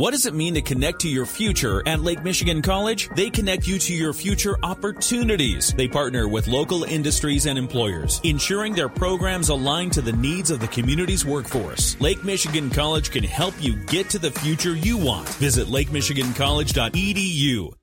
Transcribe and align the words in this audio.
What 0.00 0.12
does 0.12 0.24
it 0.24 0.32
mean 0.32 0.54
to 0.54 0.62
connect 0.62 1.00
to 1.00 1.10
your 1.10 1.26
future 1.26 1.86
at 1.86 2.00
Lake 2.00 2.24
Michigan 2.24 2.62
College? 2.62 3.10
They 3.16 3.28
connect 3.28 3.68
you 3.68 3.78
to 3.80 3.92
your 3.92 4.14
future 4.14 4.56
opportunities. 4.62 5.74
They 5.74 5.88
partner 5.88 6.26
with 6.26 6.48
local 6.48 6.84
industries 6.84 7.44
and 7.44 7.58
employers, 7.58 8.18
ensuring 8.24 8.72
their 8.72 8.88
programs 8.88 9.50
align 9.50 9.90
to 9.90 10.00
the 10.00 10.14
needs 10.14 10.50
of 10.50 10.58
the 10.58 10.68
community's 10.68 11.26
workforce. 11.26 12.00
Lake 12.00 12.24
Michigan 12.24 12.70
College 12.70 13.10
can 13.10 13.24
help 13.24 13.52
you 13.60 13.76
get 13.88 14.08
to 14.08 14.18
the 14.18 14.30
future 14.30 14.74
you 14.74 14.96
want. 14.96 15.28
Visit 15.34 15.68
lakemichigancollege.edu. 15.68 17.74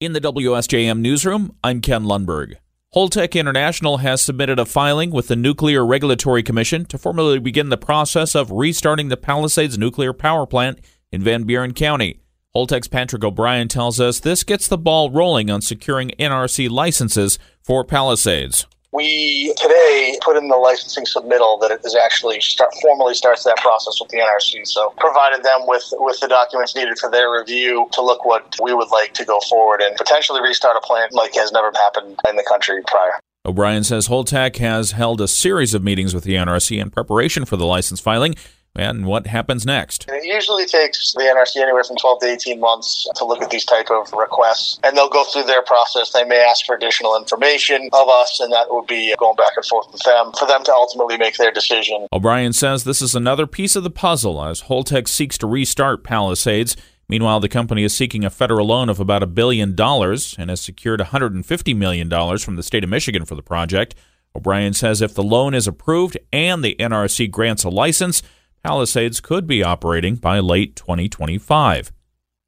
In 0.00 0.14
the 0.14 0.20
WSJM 0.20 0.98
newsroom, 0.98 1.54
I'm 1.62 1.80
Ken 1.80 2.02
Lundberg. 2.02 2.54
Holtec 2.92 3.38
International 3.38 3.98
has 3.98 4.20
submitted 4.20 4.58
a 4.58 4.64
filing 4.64 5.12
with 5.12 5.28
the 5.28 5.36
Nuclear 5.36 5.86
Regulatory 5.86 6.42
Commission 6.42 6.86
to 6.86 6.98
formally 6.98 7.38
begin 7.38 7.68
the 7.68 7.76
process 7.76 8.34
of 8.34 8.50
restarting 8.50 9.10
the 9.10 9.16
Palisades 9.16 9.78
nuclear 9.78 10.12
power 10.12 10.44
plant 10.44 10.80
in 11.16 11.22
Van 11.22 11.44
Buren 11.44 11.72
County. 11.72 12.20
Holtec's 12.54 12.88
Patrick 12.88 13.24
O'Brien 13.24 13.68
tells 13.68 13.98
us 13.98 14.20
this 14.20 14.44
gets 14.44 14.68
the 14.68 14.78
ball 14.78 15.10
rolling 15.10 15.50
on 15.50 15.62
securing 15.62 16.10
NRC 16.18 16.68
licenses 16.70 17.38
for 17.62 17.84
Palisades. 17.84 18.66
We 18.92 19.52
today 19.56 20.18
put 20.22 20.36
in 20.36 20.48
the 20.48 20.56
licensing 20.56 21.04
submittal 21.04 21.60
that 21.60 21.70
it 21.70 21.80
is 21.84 21.96
actually 21.96 22.40
start, 22.40 22.70
formally 22.82 23.14
starts 23.14 23.44
that 23.44 23.56
process 23.56 23.98
with 24.00 24.10
the 24.10 24.18
NRC. 24.18 24.66
So 24.66 24.92
provided 24.98 25.42
them 25.42 25.60
with 25.66 25.84
with 25.96 26.20
the 26.20 26.28
documents 26.28 26.76
needed 26.76 26.98
for 26.98 27.10
their 27.10 27.32
review 27.32 27.88
to 27.92 28.02
look 28.02 28.24
what 28.24 28.54
we 28.62 28.74
would 28.74 28.90
like 28.90 29.12
to 29.14 29.24
go 29.24 29.40
forward 29.48 29.80
and 29.80 29.96
potentially 29.96 30.40
restart 30.42 30.76
a 30.76 30.80
plant 30.80 31.12
like 31.12 31.34
has 31.34 31.50
never 31.52 31.70
happened 31.74 32.18
in 32.28 32.36
the 32.36 32.44
country 32.44 32.82
prior. 32.86 33.18
O'Brien 33.44 33.84
says 33.84 34.08
Holtec 34.08 34.56
has 34.56 34.92
held 34.92 35.20
a 35.20 35.28
series 35.28 35.72
of 35.72 35.82
meetings 35.82 36.14
with 36.14 36.24
the 36.24 36.34
NRC 36.34 36.80
in 36.80 36.90
preparation 36.90 37.44
for 37.44 37.56
the 37.56 37.66
license 37.66 38.00
filing 38.00 38.34
and 38.76 39.06
what 39.06 39.26
happens 39.26 39.66
next? 39.66 40.06
It 40.08 40.24
usually 40.24 40.66
takes 40.66 41.12
the 41.12 41.22
NRC 41.22 41.60
anywhere 41.62 41.84
from 41.84 41.96
12 41.96 42.20
to 42.20 42.26
18 42.26 42.60
months 42.60 43.08
to 43.14 43.24
look 43.24 43.42
at 43.42 43.50
these 43.50 43.64
type 43.64 43.90
of 43.90 44.12
requests, 44.12 44.78
and 44.84 44.96
they'll 44.96 45.08
go 45.08 45.24
through 45.24 45.44
their 45.44 45.62
process. 45.62 46.12
They 46.12 46.24
may 46.24 46.44
ask 46.44 46.66
for 46.66 46.74
additional 46.74 47.16
information 47.16 47.88
of 47.92 48.08
us, 48.08 48.40
and 48.40 48.52
that 48.52 48.66
would 48.70 48.86
be 48.86 49.14
going 49.18 49.36
back 49.36 49.52
and 49.56 49.64
forth 49.64 49.90
with 49.92 50.02
them 50.02 50.32
for 50.38 50.46
them 50.46 50.62
to 50.64 50.72
ultimately 50.72 51.16
make 51.16 51.36
their 51.36 51.50
decision. 51.52 52.06
O'Brien 52.12 52.52
says 52.52 52.84
this 52.84 53.02
is 53.02 53.14
another 53.14 53.46
piece 53.46 53.76
of 53.76 53.84
the 53.84 53.90
puzzle 53.90 54.44
as 54.44 54.62
Holtec 54.62 55.08
seeks 55.08 55.38
to 55.38 55.46
restart 55.46 56.04
Palisades. 56.04 56.76
Meanwhile, 57.08 57.40
the 57.40 57.48
company 57.48 57.84
is 57.84 57.96
seeking 57.96 58.24
a 58.24 58.30
federal 58.30 58.66
loan 58.66 58.88
of 58.88 58.98
about 58.98 59.22
a 59.22 59.28
billion 59.28 59.74
dollars 59.76 60.34
and 60.38 60.50
has 60.50 60.60
secured 60.60 61.00
$150 61.00 61.76
million 61.76 62.38
from 62.38 62.56
the 62.56 62.62
state 62.62 62.82
of 62.82 62.90
Michigan 62.90 63.24
for 63.24 63.36
the 63.36 63.42
project. 63.42 63.94
O'Brien 64.34 64.74
says 64.74 65.00
if 65.00 65.14
the 65.14 65.22
loan 65.22 65.54
is 65.54 65.66
approved 65.66 66.18
and 66.32 66.64
the 66.64 66.74
NRC 66.78 67.30
grants 67.30 67.64
a 67.64 67.70
license, 67.70 68.22
Palisades 68.66 69.20
could 69.20 69.46
be 69.46 69.62
operating 69.62 70.16
by 70.16 70.40
late 70.40 70.74
2025. 70.74 71.92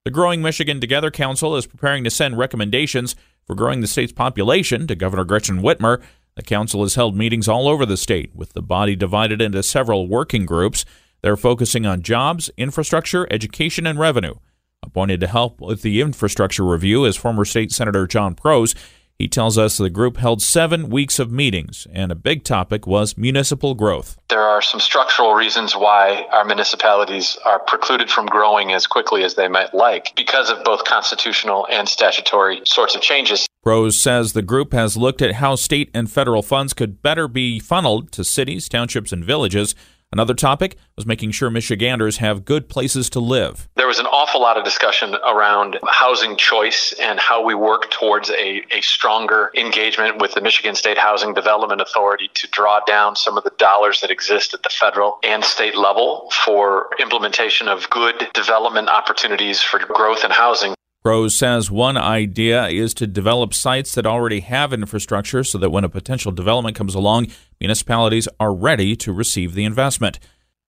The 0.05 0.11
Growing 0.11 0.43
Michigan 0.43 0.81
Together 0.81 1.13
Council 1.13 1.55
is 1.55 1.65
preparing 1.65 2.03
to 2.03 2.11
send 2.11 2.37
recommendations 2.37 3.15
for 3.47 3.55
growing 3.55 3.83
the 3.83 3.87
state's 3.87 4.11
population 4.11 4.89
to 4.89 4.97
Governor 4.97 5.23
Gretchen 5.23 5.63
Whitmer. 5.63 6.03
The 6.35 6.43
council 6.43 6.83
has 6.83 6.97
held 6.97 7.17
meetings 7.17 7.47
all 7.47 7.69
over 7.69 7.87
the 7.87 7.97
state, 7.97 8.35
with 8.35 8.53
the 8.53 8.63
body 8.63 8.97
divided 8.97 9.41
into 9.41 9.63
several 9.63 10.09
working 10.09 10.45
groups. 10.45 10.85
They're 11.23 11.37
focusing 11.37 11.87
on 11.87 12.03
jobs, 12.03 12.51
infrastructure, 12.57 13.29
education, 13.31 13.87
and 13.87 13.97
revenue. 13.97 14.35
Appointed 14.83 15.21
to 15.21 15.29
help 15.29 15.61
with 15.61 15.83
the 15.83 16.01
infrastructure 16.01 16.65
review 16.65 17.05
is 17.05 17.17
former 17.17 17.45
State 17.45 17.71
Senator 17.71 18.09
John 18.09 18.35
Proos. 18.35 18.75
He 19.19 19.27
tells 19.27 19.59
us 19.59 19.77
the 19.77 19.91
group 19.91 20.19
held 20.19 20.41
seven 20.41 20.91
weeks 20.91 21.19
of 21.19 21.33
meetings, 21.33 21.89
and 21.93 22.13
a 22.13 22.15
big 22.15 22.45
topic 22.45 22.87
was 22.87 23.19
municipal 23.19 23.75
growth. 23.75 24.17
There 24.29 24.45
are 24.45 24.63
some 24.63 24.79
structural 24.79 25.35
reasons 25.35 25.75
why 25.75 26.29
our 26.31 26.45
municipalities 26.45 27.37
are 27.45 27.59
precluded 27.59 28.11
from 28.11 28.27
growing 28.27 28.73
as 28.73 28.87
quickly 28.87 29.25
as 29.25 29.35
they 29.35 29.49
might 29.49 29.75
like 29.75 30.15
because 30.15 30.51
of 30.51 30.63
both 30.63 30.85
constitutional 30.85 31.67
and 31.69 31.89
statutory 31.89 32.61
sorts 32.65 32.95
of 32.95 33.03
changes. 33.03 33.49
Proos 33.67 33.95
says 33.95 34.35
the 34.35 34.41
group 34.43 34.73
has 34.73 34.97
looked 34.97 35.21
at 35.21 35.35
how 35.35 35.57
state 35.57 35.91
and 35.93 36.09
federal 36.09 36.43
funds 36.43 36.73
could 36.73 37.03
better 37.03 37.27
be 37.27 37.59
funneled 37.59 38.13
to 38.13 38.23
cities, 38.23 38.69
townships, 38.69 39.13
and 39.13 39.25
villages 39.25 39.75
Another 40.11 40.33
topic 40.33 40.77
was 40.97 41.05
making 41.05 41.33
sure 41.33 41.51
Michiganders 41.51 42.17
have 42.17 42.47
good 42.47 42.71
places 42.71 43.11
to 43.11 43.21
live. 43.21 43.69
There 43.77 43.87
was 43.87 43.99
an 43.99 44.07
awful 44.07 44.41
lot 44.41 44.57
of 44.57 44.65
discussion 44.65 45.15
around 45.17 45.79
housing 45.87 46.39
choice 46.39 46.95
and 46.99 47.21
how 47.21 47.45
we 47.45 47.55
work 47.55 47.91
towards 47.91 48.31
a, 48.31 48.65
a 48.71 48.81
stronger 48.81 49.51
engagement 49.55 50.19
with 50.19 50.33
the 50.33 50.41
Michigan 50.41 50.75
State 50.75 50.97
Housing 50.97 51.35
Development 51.35 51.83
Authority 51.83 52.31
to 52.35 52.49
draw 52.49 52.81
down 52.87 53.17
some 53.17 53.37
of 53.37 53.45
the 53.45 53.53
dollars 53.59 54.01
that 54.01 54.11
exist 54.11 54.55
at 54.55 54.63
the 54.63 54.71
federal 54.71 55.19
and 55.23 55.45
state 55.45 55.77
level 55.77 56.31
for 56.45 56.89
implementation 56.99 57.69
of 57.69 57.91
good 57.91 58.29
development 58.33 58.89
opportunities 58.89 59.61
for 59.61 59.79
growth 59.79 60.25
and 60.25 60.33
housing. 60.33 60.75
Proos 61.09 61.31
says 61.39 61.71
one 61.71 61.97
idea 61.97 62.69
is 62.69 62.93
to 62.93 63.07
develop 63.07 63.55
sites 63.55 63.95
that 63.95 64.05
already 64.05 64.41
have 64.41 64.75
infrastructure 64.75 65.43
so 65.43 65.57
that 65.57 65.71
when 65.71 65.83
a 65.83 65.89
potential 65.89 66.33
development 66.33 66.77
comes 66.77 66.95
along, 66.95 67.29
municipalities 67.59 68.29
are 68.39 68.55
ready 68.55 68.95
to 68.97 69.11
receive 69.11 69.55
the 69.55 69.65
investment. 69.65 70.19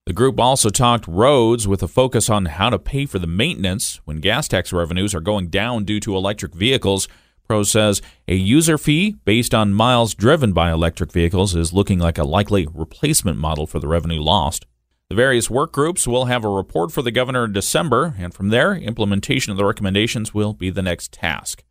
The 0.07 0.15
group 0.15 0.41
also 0.41 0.71
talked 0.71 1.07
roads 1.07 1.69
with 1.69 1.83
a 1.83 1.89
focus 1.89 2.31
on 2.31 2.47
how 2.47 2.71
to 2.71 2.79
pay 2.79 3.05
for 3.05 3.19
the 3.19 3.27
maintenance 3.27 4.01
when 4.07 4.17
gas 4.17 4.49
tax 4.49 4.73
revenues 4.73 5.15
are 5.15 5.21
going 5.21 5.49
down 5.49 5.85
due 5.85 6.01
to 6.01 6.17
electric 6.17 6.55
vehicles. 6.55 7.07
Proos 7.47 7.67
says 7.67 8.01
a 8.27 8.35
user 8.35 8.79
fee 8.79 9.17
based 9.27 9.53
on 9.53 9.75
miles 9.75 10.15
driven 10.15 10.55
by 10.55 10.73
electric 10.73 11.13
vehicles 11.13 11.55
is 11.55 11.75
looking 11.75 11.99
like 11.99 12.17
a 12.17 12.25
likely 12.25 12.67
replacement 12.73 13.37
model 13.37 13.67
for 13.67 13.79
the 13.79 13.89
revenue 13.89 14.23
lost. 14.23 14.65
The 15.11 15.17
various 15.17 15.51
work 15.51 15.73
groups 15.73 16.07
will 16.07 16.27
have 16.27 16.45
a 16.45 16.49
report 16.49 16.93
for 16.93 17.03
the 17.03 17.11
governor 17.11 17.45
in 17.45 17.53
December, 17.53 18.15
and 18.17 18.33
from 18.33 18.51
there, 18.51 18.75
implementation 18.75 19.51
of 19.51 19.57
the 19.57 19.65
recommendations 19.65 20.33
will 20.33 20.53
be 20.53 20.71
the 20.71 20.83
next 20.83 21.13
task. 21.13 21.65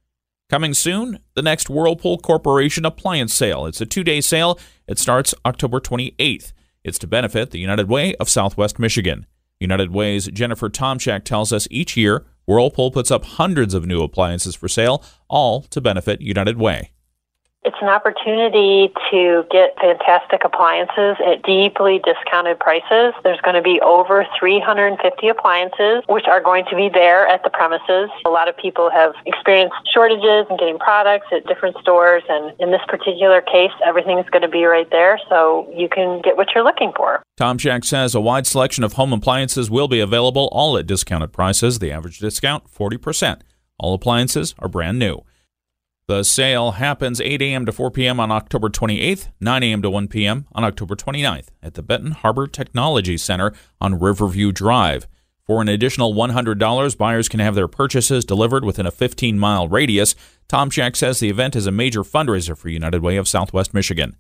Coming 0.50 0.74
soon, 0.74 1.20
the 1.36 1.42
next 1.42 1.70
Whirlpool 1.70 2.18
Corporation 2.18 2.84
appliance 2.84 3.34
sale. 3.34 3.66
It's 3.66 3.80
a 3.80 3.86
two 3.86 4.04
day 4.04 4.20
sale. 4.20 4.60
It 4.88 5.00
starts 5.00 5.34
October 5.46 5.80
28th. 5.80 6.52
It's 6.84 7.00
to 7.00 7.08
benefit 7.08 7.52
the 7.52 7.60
United 7.60 7.88
Way 7.88 8.14
of 8.16 8.28
Southwest 8.28 8.78
Michigan. 8.78 9.26
United 9.58 9.92
Way's 9.92 10.28
Jennifer 10.28 10.70
Tomchak 10.70 11.24
tells 11.24 11.54
us 11.54 11.66
each 11.72 11.96
year, 11.96 12.26
Whirlpool 12.46 12.92
puts 12.92 13.10
up 13.10 13.24
hundreds 13.24 13.74
of 13.74 13.86
new 13.86 14.04
appliances 14.04 14.56
for 14.56 14.68
sale, 14.68 15.02
all 15.30 15.62
to 15.62 15.80
benefit 15.80 16.20
United 16.20 16.58
Way. 16.58 16.92
It's 17.66 17.76
an 17.82 17.90
opportunity 17.90 18.88
to 19.12 19.44
get 19.52 19.76
fantastic 19.82 20.46
appliances 20.46 21.18
at 21.20 21.44
deeply 21.44 22.00
discounted 22.00 22.58
prices. 22.58 23.14
There's 23.24 23.42
going 23.42 23.56
to 23.56 23.62
be 23.62 23.82
over 23.82 24.26
350 24.40 25.28
appliances, 25.28 26.04
which 26.08 26.24
are 26.26 26.42
going 26.42 26.64
to 26.70 26.76
be 26.78 26.88
there 26.88 27.28
at 27.28 27.44
the 27.44 27.50
premises. 27.50 28.10
A 28.26 28.30
lot 28.30 28.48
of 28.48 28.56
people 28.56 28.90
have 28.90 29.12
experienced 29.26 29.76
shortages 29.94 30.48
in 30.50 30.56
getting 30.56 30.80
products 30.80 31.28
at 31.34 31.46
different 31.48 31.76
stores, 31.82 32.24
and 32.30 32.54
in 32.62 32.72
this 32.72 32.82
particular 32.88 33.42
case, 33.42 33.76
everything's 33.86 34.30
going 34.30 34.44
to 34.44 34.48
be 34.48 34.64
right 34.64 34.90
there, 34.90 35.20
so 35.28 35.70
you 35.76 35.90
can 35.90 36.22
get 36.22 36.38
what 36.38 36.48
you're 36.56 36.64
looking 36.64 36.94
for. 36.96 37.22
Tomchak 37.38 37.84
says 37.84 38.16
a 38.16 38.22
wide 38.22 38.48
selection 38.48 38.86
of 38.86 38.94
home 38.94 39.12
appliances 39.12 39.70
will 39.70 39.90
be 39.90 40.00
available, 40.00 40.48
all 40.54 40.78
at 40.78 40.88
discounted 40.88 41.34
prices. 41.34 41.80
The 41.80 41.92
average 41.92 42.20
discount, 42.20 42.72
40%. 42.72 43.42
All 43.78 43.94
appliances 43.94 44.56
are 44.60 44.70
brand 44.70 44.98
new. 44.98 45.24
The 46.10 46.24
sale 46.24 46.72
happens 46.72 47.22
8 47.22 47.40
a.m. 47.40 47.68
to 47.68 47.72
4 47.72 47.92
p.m. 47.92 48.20
on 48.20 48.32
October 48.32 48.68
28th, 48.68 49.28
9 49.40 49.62
a.m. 49.62 49.84
to 49.84 49.92
1 49.92 50.08
p.m. 50.08 50.48
on 50.54 50.64
October 50.64 50.96
29th 50.96 51.50
at 51.62 51.76
the 51.76 51.84
Benton 51.84 52.14
Harbor 52.14 52.48
Technology 52.48 53.16
Center 53.16 53.54
on 53.80 54.00
Riverview 54.00 54.52
Drive. 54.52 55.08
For 55.46 55.62
an 55.62 55.70
additional 55.70 56.16
$100, 56.16 56.98
buyers 56.98 57.30
can 57.30 57.40
have 57.40 57.54
their 57.54 57.68
purchases 57.68 58.26
delivered 58.26 58.66
within 58.66 58.88
a 58.88 58.92
15 58.92 59.38
mile 59.38 59.68
radius. 59.68 60.16
Tomchak 60.48 60.96
says 60.96 61.20
the 61.20 61.30
event 61.30 61.56
is 61.56 61.68
a 61.68 61.72
major 61.72 62.02
fundraiser 62.02 62.58
for 62.58 62.70
United 62.70 63.04
Way 63.04 63.16
of 63.18 63.28
Southwest 63.28 63.76
Michigan. 63.76 64.16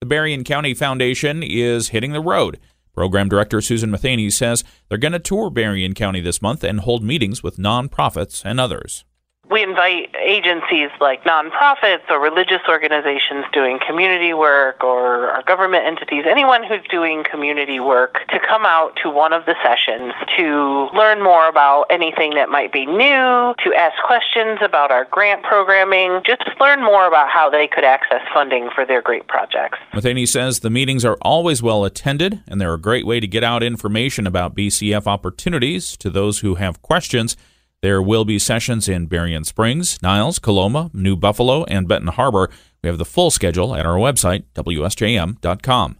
The 0.00 0.06
Berrien 0.06 0.42
County 0.42 0.74
Foundation 0.74 1.44
is 1.44 1.90
hitting 1.90 2.10
the 2.10 2.20
road. 2.20 2.58
Program 2.94 3.28
Director 3.28 3.60
Susan 3.60 3.92
Matheny 3.92 4.28
says 4.28 4.64
they're 4.88 4.98
going 4.98 5.12
to 5.12 5.20
tour 5.20 5.50
Berrien 5.50 5.94
County 5.94 6.20
this 6.20 6.42
month 6.42 6.64
and 6.64 6.80
hold 6.80 7.04
meetings 7.04 7.44
with 7.44 7.58
nonprofits 7.58 8.44
and 8.44 8.58
others 8.58 9.04
we 9.52 9.62
invite 9.62 10.14
agencies 10.18 10.88
like 11.00 11.24
nonprofits 11.24 12.08
or 12.08 12.18
religious 12.18 12.62
organizations 12.68 13.44
doing 13.52 13.78
community 13.86 14.32
work 14.32 14.82
or 14.82 15.28
our 15.28 15.42
government 15.42 15.84
entities, 15.86 16.24
anyone 16.26 16.64
who's 16.64 16.80
doing 16.90 17.22
community 17.30 17.78
work, 17.78 18.26
to 18.30 18.40
come 18.40 18.64
out 18.64 18.98
to 19.02 19.10
one 19.10 19.32
of 19.32 19.44
the 19.44 19.54
sessions 19.62 20.14
to 20.36 20.88
learn 20.94 21.22
more 21.22 21.48
about 21.48 21.84
anything 21.90 22.34
that 22.34 22.48
might 22.48 22.72
be 22.72 22.86
new, 22.86 23.54
to 23.62 23.74
ask 23.76 23.94
questions 24.06 24.58
about 24.62 24.90
our 24.90 25.04
grant 25.10 25.42
programming, 25.42 26.22
just 26.24 26.42
learn 26.58 26.82
more 26.82 27.06
about 27.06 27.28
how 27.28 27.50
they 27.50 27.68
could 27.68 27.84
access 27.84 28.22
funding 28.32 28.70
for 28.74 28.86
their 28.86 29.02
great 29.02 29.28
projects. 29.28 29.78
Matheny 29.92 30.24
says 30.24 30.60
the 30.60 30.70
meetings 30.70 31.04
are 31.04 31.18
always 31.20 31.62
well 31.62 31.84
attended 31.84 32.40
and 32.48 32.60
they're 32.60 32.74
a 32.74 32.80
great 32.80 33.06
way 33.06 33.20
to 33.20 33.26
get 33.26 33.44
out 33.44 33.62
information 33.62 34.26
about 34.26 34.56
BCF 34.56 35.06
opportunities 35.06 35.96
to 35.98 36.08
those 36.08 36.38
who 36.38 36.54
have 36.54 36.80
questions. 36.80 37.36
There 37.82 38.00
will 38.00 38.24
be 38.24 38.38
sessions 38.38 38.88
in 38.88 39.06
Berrien 39.06 39.42
Springs, 39.42 40.00
Niles, 40.02 40.38
Coloma, 40.38 40.88
New 40.94 41.16
Buffalo, 41.16 41.64
and 41.64 41.88
Benton 41.88 42.12
Harbor. 42.12 42.48
We 42.80 42.88
have 42.88 42.98
the 42.98 43.04
full 43.04 43.32
schedule 43.32 43.74
at 43.74 43.84
our 43.84 43.96
website, 43.96 44.44
WSJM.com. 44.54 45.98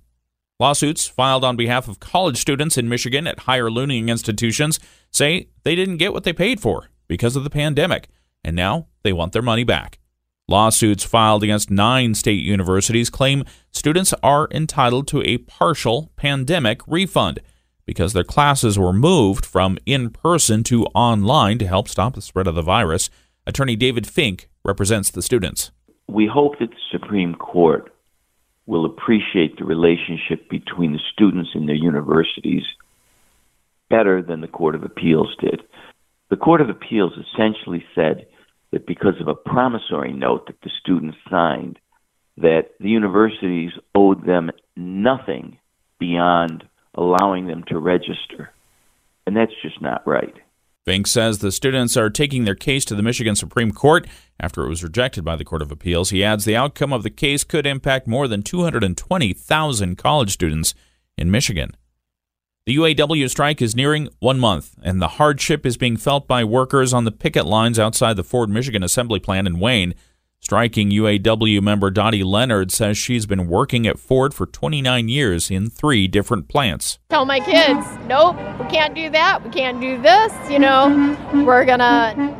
Lawsuits 0.61 1.09
filed 1.09 1.43
on 1.43 1.57
behalf 1.57 1.89
of 1.89 1.99
college 1.99 2.37
students 2.37 2.79
in 2.79 2.89
Michigan 2.89 3.27
at 3.27 3.41
higher 3.41 3.69
learning 3.69 4.11
institutions 4.11 4.79
say 5.11 5.49
they 5.65 5.75
didn't 5.75 5.97
get 5.97 6.13
what 6.13 6.23
they 6.23 6.33
paid 6.33 6.61
for 6.61 6.89
because 7.09 7.35
of 7.35 7.43
the 7.43 7.51
pandemic, 7.51 8.09
and 8.45 8.55
now 8.55 8.87
they 9.03 9.13
want 9.13 9.33
their 9.33 9.43
money 9.43 9.65
back. 9.65 9.99
Lawsuits 10.47 11.03
filed 11.03 11.43
against 11.43 11.69
nine 11.69 12.15
state 12.15 12.45
universities 12.45 13.11
claim 13.11 13.45
students 13.73 14.15
are 14.23 14.47
entitled 14.53 15.09
to 15.09 15.21
a 15.23 15.39
partial 15.39 16.13
pandemic 16.15 16.81
refund 16.87 17.41
because 17.93 18.15
their 18.15 18.25
classes 18.25 18.79
were 18.79 18.91
moved 18.91 19.45
from 19.45 19.77
in 19.85 20.09
person 20.09 20.63
to 20.65 20.87
online 20.95 21.59
to 21.59 21.67
help 21.67 21.89
stop 21.89 22.15
the 22.15 22.23
spread 22.23 22.47
of 22.47 22.55
the 22.55 22.63
virus. 22.63 23.11
Attorney 23.47 23.77
David 23.77 24.07
Fink 24.07 24.49
represents 24.65 25.11
the 25.11 25.21
students. 25.21 25.73
We 26.09 26.27
hope 26.27 26.59
that 26.59 26.71
the 26.71 26.87
Supreme 26.91 27.35
Court 27.35 27.93
will 28.65 28.87
appreciate 28.87 29.59
the 29.59 29.67
relationship 29.67 30.49
between 30.49 30.95
the 30.95 31.01
students 31.13 31.51
and 31.53 31.69
their 31.69 31.77
universities 31.77 32.63
better 33.91 34.23
than 34.23 34.41
the 34.41 34.49
Court 34.49 34.75
of 34.75 34.85
Appeals 34.85 35.37
did. 35.39 35.61
The 36.31 36.37
Court 36.37 36.63
of 36.63 36.71
Appeals 36.71 37.13
essentially 37.13 37.85
said 37.95 38.27
that 38.71 38.87
because 38.87 39.21
of 39.21 39.29
a 39.29 39.35
promissory 39.35 40.15
note 40.15 40.47
that 40.47 40.63
the 40.63 40.71
students 40.81 41.19
signed, 41.29 41.79
that 42.39 42.71
the 42.81 42.89
universities 42.89 43.73
owed 43.95 44.25
them 44.25 44.51
nothing 44.77 45.59
beyond 45.99 46.65
allowing 46.95 47.47
them 47.47 47.65
to 47.65 47.79
register. 47.79 48.51
And 49.27 49.37
that's 49.37 49.53
just 49.63 49.81
not 49.81 50.07
right. 50.07 50.35
Fink 50.85 51.07
says 51.07 51.39
the 51.39 51.53
students 51.53 51.97
are 51.97 52.11
taking 52.11 52.45
their 52.45 52.57
case 52.57 52.85
to 52.87 52.97
the 52.97 53.05
Michigan 53.05 53.37
Supreme 53.37 53.71
Court 53.71 54.07
after 54.41 54.65
it 54.65 54.69
was 54.69 54.83
rejected 54.83 55.25
by 55.25 55.37
the 55.37 55.45
Court 55.45 55.63
of 55.63 55.71
Appeals. 55.71 56.11
He 56.11 56.25
adds 56.25 56.45
the 56.45 56.57
outcome 56.57 56.93
of 56.93 57.05
the 57.05 57.11
case 57.11 57.45
could 57.45 57.67
impact 57.67 58.09
more 58.09 58.27
than 58.27 58.43
220,000 58.43 59.97
college 59.97 60.33
students 60.33 60.75
in 61.17 61.31
Michigan. 61.31 61.77
The 62.67 62.77
UAW 62.77 63.29
strike 63.29 63.63
is 63.63 63.77
nearing 63.77 64.09
one 64.19 64.41
month, 64.41 64.77
and 64.83 65.01
the 65.01 65.09
hardship 65.09 65.65
is 65.65 65.77
being 65.77 65.97
felt 65.97 66.27
by 66.27 66.43
workers 66.43 66.93
on 66.93 67.05
the 67.05 67.13
picket 67.13 67.47
lines 67.47 67.79
outside 67.79 68.15
the 68.15 68.25
Ford 68.25 68.51
Michigan 68.51 68.83
assembly 68.83 69.19
plant 69.21 69.47
in 69.47 69.61
Wayne. 69.61 69.95
Striking 70.43 70.91
UAW 70.91 71.63
member 71.63 71.89
Dottie 71.89 72.25
Leonard 72.25 72.73
says 72.73 72.99
she's 72.99 73.27
been 73.27 73.47
working 73.47 73.87
at 73.87 73.97
Ford 73.97 74.35
for 74.35 74.45
29 74.45 75.09
years 75.09 75.53
in 75.53 75.71
three 75.71 76.09
different 76.09 76.49
plants. 76.49 76.99
Tell 77.11 77.25
my 77.25 77.39
kids, 77.39 77.87
nope, 78.09 78.35
we 78.59 78.67
can't 78.69 78.93
do 78.93 79.09
that. 79.11 79.45
We 79.45 79.51
can't 79.51 79.81
do 79.81 80.03
this. 80.03 80.33
You 80.51 80.59
know, 80.59 81.17
we're 81.47 81.65
to 81.65 81.77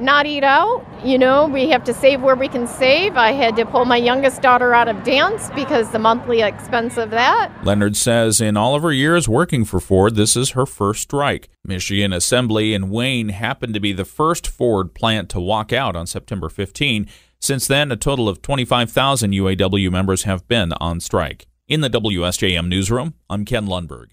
not 0.01 0.27
eat 0.27 0.43
out. 0.43 0.85
You 1.05 1.17
know, 1.17 1.47
we 1.47 1.69
have 1.69 1.85
to 1.85 1.95
save 1.95 2.23
where 2.23 2.35
we 2.35 2.49
can 2.49 2.67
save. 2.67 3.17
I 3.17 3.31
had 3.31 3.55
to 3.55 3.65
pull 3.65 3.85
my 3.85 3.99
youngest 3.99 4.43
daughter 4.43 4.75
out 4.75 4.89
of 4.89 5.05
dance 5.05 5.49
because 5.55 5.93
the 5.93 6.01
monthly 6.01 6.43
expense 6.43 6.97
of 6.97 7.11
that. 7.11 7.53
Leonard 7.63 7.97
says 7.97 8.41
in 8.41 8.57
all 8.57 8.75
of 8.75 8.83
her 8.83 8.93
years 8.93 9.29
working 9.29 9.65
for 9.65 9.79
Ford, 9.79 10.17
this 10.17 10.37
is 10.37 10.51
her 10.51 10.67
first 10.67 11.03
strike. 11.03 11.51
Michigan 11.65 12.13
Assembly 12.13 12.75
in 12.75 12.91
Wayne 12.91 13.29
happened 13.29 13.75
to 13.75 13.81
be 13.81 13.93
the 13.93 14.05
first 14.05 14.49
Ford 14.49 14.93
plant 14.93 15.29
to 15.31 15.41
walk 15.41 15.73
out 15.73 15.95
on 15.95 16.09
September 16.09 16.49
15. 16.49 17.09
Since 17.43 17.67
then, 17.67 17.91
a 17.91 17.97
total 17.97 18.29
of 18.29 18.41
25,000 18.41 19.33
UAW 19.33 19.91
members 19.91 20.23
have 20.23 20.47
been 20.47 20.73
on 20.75 21.01
strike. 21.01 21.49
In 21.67 21.81
the 21.81 21.91
WSJM 21.91 22.69
newsroom, 22.69 23.15
I'm 23.29 23.45
Ken 23.45 23.67
Lundberg. 23.67 24.11